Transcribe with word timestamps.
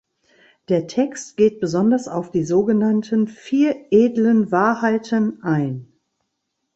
Der 0.69 0.87
Text 0.87 1.37
geht 1.37 1.59
besonders 1.59 2.07
auf 2.07 2.31
die 2.31 2.43
sogenannten 2.43 3.27
„Vier 3.27 3.85
Edlen 3.91 4.51
Wahrheiten“ 4.51 5.43
ein. 5.43 5.93